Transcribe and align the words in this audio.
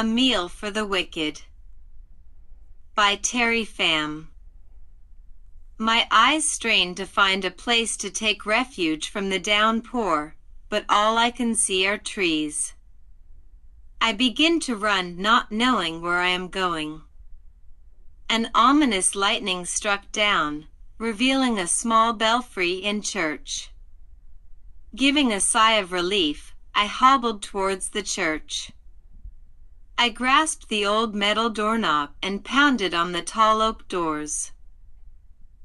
A 0.00 0.02
Meal 0.02 0.48
for 0.48 0.70
the 0.70 0.86
Wicked 0.86 1.42
by 2.94 3.16
Terry 3.16 3.66
Pham. 3.66 4.28
My 5.76 6.08
eyes 6.10 6.50
strain 6.50 6.94
to 6.94 7.04
find 7.04 7.44
a 7.44 7.50
place 7.50 7.98
to 7.98 8.08
take 8.08 8.46
refuge 8.46 9.10
from 9.10 9.28
the 9.28 9.38
downpour, 9.38 10.36
but 10.70 10.86
all 10.88 11.18
I 11.18 11.30
can 11.30 11.54
see 11.54 11.86
are 11.86 11.98
trees. 11.98 12.72
I 14.00 14.14
begin 14.14 14.58
to 14.60 14.74
run 14.74 15.20
not 15.20 15.52
knowing 15.52 16.00
where 16.00 16.20
I 16.20 16.28
am 16.28 16.48
going. 16.48 17.02
An 18.30 18.50
ominous 18.54 19.14
lightning 19.14 19.66
struck 19.66 20.10
down, 20.12 20.68
revealing 20.96 21.58
a 21.58 21.66
small 21.66 22.14
belfry 22.14 22.72
in 22.72 23.02
church. 23.02 23.68
Giving 24.96 25.30
a 25.30 25.40
sigh 25.40 25.74
of 25.74 25.92
relief, 25.92 26.54
I 26.74 26.86
hobbled 26.86 27.42
towards 27.42 27.90
the 27.90 28.02
church. 28.02 28.72
I 30.02 30.08
grasped 30.08 30.70
the 30.70 30.86
old 30.86 31.14
metal 31.14 31.50
doorknob 31.50 32.12
and 32.22 32.42
pounded 32.42 32.94
on 32.94 33.12
the 33.12 33.20
tall 33.20 33.60
oak 33.60 33.86
doors. 33.86 34.50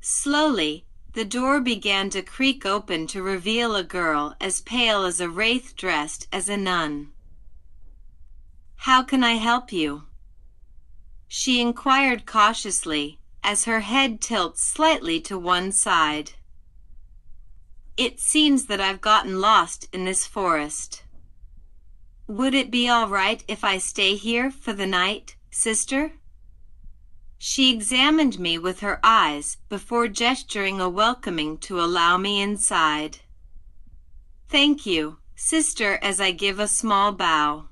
Slowly, 0.00 0.84
the 1.12 1.24
door 1.24 1.60
began 1.60 2.10
to 2.10 2.22
creak 2.22 2.66
open 2.66 3.06
to 3.06 3.22
reveal 3.22 3.76
a 3.76 3.84
girl 3.84 4.34
as 4.40 4.62
pale 4.62 5.04
as 5.04 5.20
a 5.20 5.28
wraith 5.28 5.76
dressed 5.76 6.26
as 6.32 6.48
a 6.48 6.56
nun. 6.56 7.12
How 8.78 9.04
can 9.04 9.22
I 9.22 9.34
help 9.34 9.72
you? 9.72 10.08
She 11.28 11.60
inquired 11.60 12.26
cautiously, 12.26 13.20
as 13.44 13.66
her 13.66 13.82
head 13.82 14.20
tilts 14.20 14.60
slightly 14.60 15.20
to 15.20 15.38
one 15.38 15.70
side. 15.70 16.32
It 17.96 18.18
seems 18.18 18.66
that 18.66 18.80
I've 18.80 19.00
gotten 19.00 19.40
lost 19.40 19.88
in 19.92 20.04
this 20.04 20.26
forest. 20.26 21.04
Would 22.28 22.54
it 22.54 22.72
be 22.72 22.88
all 22.88 23.08
right 23.08 23.44
if 23.46 23.62
I 23.62 23.78
stay 23.78 24.16
here 24.16 24.50
for 24.50 24.72
the 24.72 24.86
night, 24.86 25.36
sister? 25.48 26.12
She 27.38 27.72
examined 27.72 28.40
me 28.40 28.58
with 28.58 28.80
her 28.80 28.98
eyes 29.04 29.58
before 29.68 30.08
gesturing 30.08 30.80
a 30.80 30.88
welcoming 30.88 31.56
to 31.58 31.80
allow 31.80 32.16
me 32.16 32.42
inside. 32.42 33.18
Thank 34.48 34.86
you, 34.86 35.18
sister, 35.36 36.00
as 36.02 36.20
I 36.20 36.32
give 36.32 36.58
a 36.58 36.66
small 36.66 37.12
bow. 37.12 37.68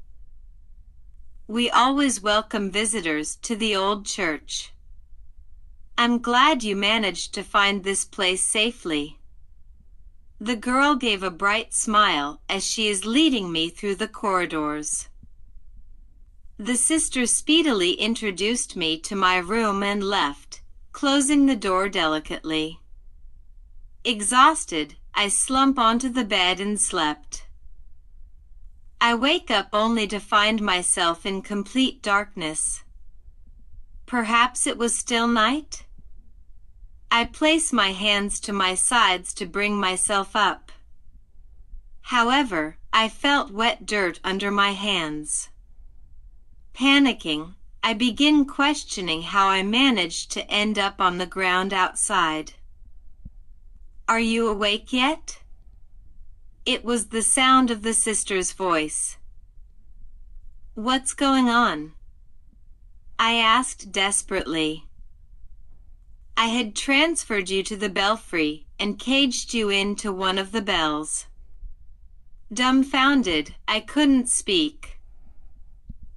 We 1.49 1.69
always 1.69 2.23
welcome 2.23 2.71
visitors 2.71 3.35
to 3.43 3.57
the 3.57 3.75
old 3.75 4.07
church. 4.07 4.73
I'm 5.99 6.21
glad 6.21 6.63
you 6.63 6.77
managed 6.77 7.35
to 7.35 7.43
find 7.43 7.83
this 7.83 8.05
place 8.05 8.45
safely. 8.45 9.19
The 10.45 10.57
girl 10.57 10.95
gave 10.95 11.23
a 11.23 11.31
bright 11.31 11.73
smile 11.73 12.43
as 12.51 12.63
she 12.63 12.89
is 12.89 13.07
leading 13.07 13.51
me 13.51 13.71
through 13.71 13.95
the 13.95 14.07
corridors. 14.07 15.09
The 16.59 16.77
sister 16.77 17.25
speedily 17.25 17.93
introduced 17.93 18.77
me 18.77 18.99
to 19.09 19.17
my 19.17 19.39
room 19.39 19.83
and 19.83 20.05
left, 20.05 20.61
closing 20.93 21.47
the 21.47 21.57
door 21.57 21.89
delicately. 21.89 22.79
Exhausted, 24.05 24.97
I 25.15 25.29
slump 25.29 25.79
onto 25.79 26.11
the 26.11 26.27
bed 26.27 26.61
and 26.61 26.79
slept. 26.79 27.47
I 29.01 29.15
wake 29.15 29.51
up 29.51 29.71
only 29.73 30.07
to 30.09 30.21
find 30.21 30.61
myself 30.61 31.25
in 31.25 31.41
complete 31.41 32.03
darkness. 32.03 32.85
Perhaps 34.05 34.67
it 34.67 34.77
was 34.77 34.95
still 34.95 35.27
night? 35.27 35.87
I 37.11 37.25
place 37.25 37.73
my 37.73 37.93
hands 37.93 38.41
to 38.41 38.53
my 38.53 38.75
sides 38.75 39.33
to 39.35 39.47
bring 39.47 39.77
myself 39.77 40.35
up. 40.35 40.73
However, 42.03 42.77
I 42.93 43.09
felt 43.09 43.51
wet 43.51 43.87
dirt 43.87 44.21
under 44.23 44.51
my 44.51 44.73
hands. 44.73 45.49
Panicking, 46.75 47.55
I 47.83 47.95
begin 47.95 48.45
questioning 48.45 49.23
how 49.23 49.49
I 49.49 49.63
managed 49.63 50.31
to 50.33 50.51
end 50.51 50.79
up 50.79 51.01
on 51.01 51.19
the 51.19 51.27
ground 51.27 51.73
outside. 51.73 52.53
Are 54.09 54.21
you 54.21 54.49
awake 54.49 54.93
yet? 54.93 55.41
It 56.67 56.85
was 56.85 57.07
the 57.07 57.23
sound 57.23 57.71
of 57.71 57.83
the 57.83 57.95
sister's 57.95 58.53
voice. 58.53 59.17
What's 60.75 61.15
going 61.15 61.49
on? 61.49 61.93
I 63.19 63.35
asked 63.35 63.93
desperately. 63.93 64.85
I 66.37 66.47
had 66.47 66.75
transferred 66.75 67.49
you 67.49 67.63
to 67.63 67.77
the 67.77 67.89
belfry 67.89 68.67
and 68.79 68.99
caged 68.99 69.55
you 69.55 69.71
into 69.71 70.13
one 70.13 70.37
of 70.39 70.53
the 70.53 70.63
bells. 70.63 71.27
Dumbfounded, 72.53 73.55
I 73.69 73.81
couldn't 73.81 74.29
speak. 74.29 74.99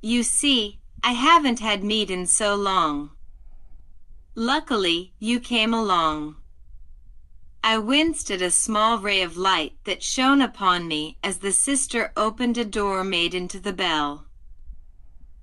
You 0.02 0.24
see, 0.24 0.80
I 1.04 1.12
haven't 1.12 1.60
had 1.60 1.84
meat 1.84 2.10
in 2.10 2.26
so 2.26 2.56
long. 2.56 3.12
Luckily, 4.36 5.14
you 5.20 5.40
came 5.40 5.74
along. 5.74 6.36
I 7.64 7.78
winced 7.78 8.32
at 8.32 8.42
a 8.42 8.52
small 8.52 9.00
ray 9.00 9.22
of 9.22 9.36
light 9.36 9.74
that 9.84 10.04
shone 10.04 10.42
upon 10.42 10.88
me 10.88 11.18
as 11.24 11.40
the 11.40 11.52
sister 11.52 12.12
opened 12.16 12.58
a 12.58 12.66
door 12.66 13.04
made 13.04 13.34
into 13.34 13.60
the 13.60 13.74
bell. 13.74 14.26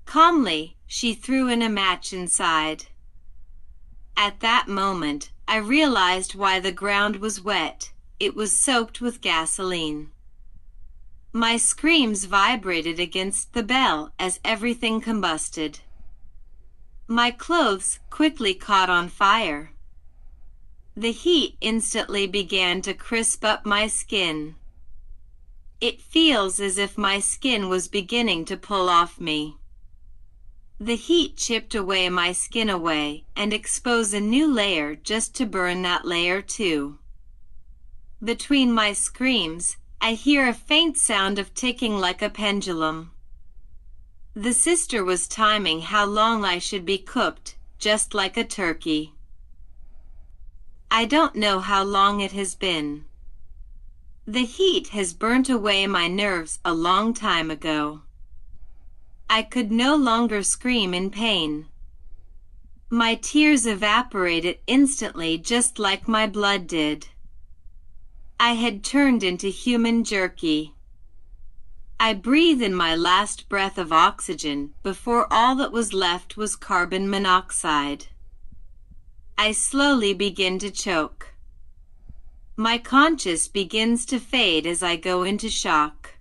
Calmly, 0.04 0.76
she 0.86 1.14
threw 1.14 1.48
in 1.48 1.62
a 1.62 1.68
match 1.68 2.12
inside. 2.12 2.86
At 4.16 4.40
that 4.40 4.68
moment, 4.68 5.30
I 5.46 5.56
realized 5.56 6.34
why 6.34 6.60
the 6.60 6.72
ground 6.72 7.16
was 7.16 7.40
wet. 7.40 7.92
It 8.20 8.34
was 8.34 8.58
soaked 8.58 9.00
with 9.00 9.20
gasoline. 9.20 10.10
My 11.32 11.56
screams 11.56 12.26
vibrated 12.26 13.00
against 13.00 13.52
the 13.52 13.64
bell 13.64 14.12
as 14.18 14.38
everything 14.44 15.00
combusted. 15.00 15.80
My 17.08 17.32
clothes 17.32 17.98
quickly 18.08 18.54
caught 18.54 18.88
on 18.88 19.08
fire. 19.08 19.72
The 20.96 21.10
heat 21.10 21.56
instantly 21.60 22.28
began 22.28 22.82
to 22.82 22.94
crisp 22.94 23.44
up 23.44 23.66
my 23.66 23.88
skin. 23.88 24.54
It 25.80 26.00
feels 26.00 26.60
as 26.60 26.78
if 26.78 26.96
my 26.96 27.18
skin 27.18 27.68
was 27.68 27.88
beginning 27.88 28.44
to 28.44 28.56
pull 28.56 28.88
off 28.88 29.20
me. 29.20 29.56
The 30.84 30.96
heat 30.96 31.38
chipped 31.38 31.74
away 31.74 32.10
my 32.10 32.32
skin 32.32 32.68
away 32.68 33.24
and 33.34 33.54
exposed 33.54 34.12
a 34.12 34.20
new 34.20 34.46
layer 34.46 34.94
just 34.94 35.34
to 35.36 35.46
burn 35.46 35.80
that 35.80 36.04
layer 36.04 36.42
too. 36.42 36.98
Between 38.22 38.70
my 38.70 38.92
screams, 38.92 39.78
I 39.98 40.12
hear 40.12 40.46
a 40.46 40.52
faint 40.52 40.98
sound 40.98 41.38
of 41.38 41.54
ticking 41.54 41.96
like 41.96 42.20
a 42.20 42.28
pendulum. 42.28 43.12
The 44.34 44.52
sister 44.52 45.02
was 45.02 45.26
timing 45.26 45.80
how 45.80 46.04
long 46.04 46.44
I 46.44 46.58
should 46.58 46.84
be 46.84 46.98
cooked, 46.98 47.56
just 47.78 48.12
like 48.12 48.36
a 48.36 48.44
turkey. 48.44 49.14
I 50.90 51.06
don't 51.06 51.34
know 51.34 51.60
how 51.60 51.82
long 51.82 52.20
it 52.20 52.32
has 52.32 52.54
been. 52.54 53.06
The 54.26 54.44
heat 54.44 54.88
has 54.88 55.14
burnt 55.14 55.48
away 55.48 55.86
my 55.86 56.08
nerves 56.08 56.58
a 56.62 56.74
long 56.74 57.14
time 57.14 57.50
ago. 57.50 58.02
I 59.28 59.42
could 59.42 59.72
no 59.72 59.96
longer 59.96 60.42
scream 60.42 60.94
in 60.94 61.10
pain. 61.10 61.66
My 62.90 63.14
tears 63.16 63.66
evaporated 63.66 64.58
instantly 64.66 65.38
just 65.38 65.78
like 65.78 66.06
my 66.06 66.26
blood 66.26 66.66
did. 66.66 67.08
I 68.38 68.52
had 68.52 68.84
turned 68.84 69.22
into 69.22 69.48
human 69.48 70.04
jerky. 70.04 70.74
I 71.98 72.12
breathed 72.12 72.62
in 72.62 72.74
my 72.74 72.94
last 72.94 73.48
breath 73.48 73.78
of 73.78 73.92
oxygen 73.92 74.74
before 74.82 75.32
all 75.32 75.54
that 75.56 75.72
was 75.72 75.92
left 75.92 76.36
was 76.36 76.56
carbon 76.56 77.08
monoxide. 77.08 78.06
I 79.38 79.52
slowly 79.52 80.12
begin 80.14 80.58
to 80.60 80.70
choke. 80.70 81.34
My 82.56 82.78
conscience 82.78 83.48
begins 83.48 84.06
to 84.06 84.20
fade 84.20 84.66
as 84.66 84.82
I 84.82 84.96
go 84.96 85.22
into 85.22 85.48
shock. 85.48 86.13